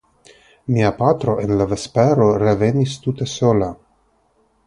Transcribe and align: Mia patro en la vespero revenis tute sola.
Mia 0.75 0.87
patro 1.01 1.35
en 1.43 1.53
la 1.59 1.67
vespero 1.73 2.29
revenis 2.45 2.97
tute 3.05 3.27
sola. 3.37 3.71